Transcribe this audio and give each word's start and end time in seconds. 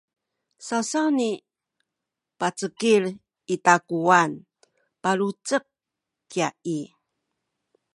sawsawni 0.67 1.29
pacekil 2.39 3.03
i 3.53 3.55
takuwan 3.65 4.31
palucek 5.01 5.65
kya 6.31 6.47
i 6.77 6.77